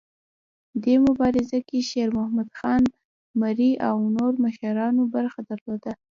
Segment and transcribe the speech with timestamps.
[0.83, 2.83] دې مبارزه کې شیرمحمد خان
[3.41, 5.91] مري او نورو مشرانو برخه درلوده.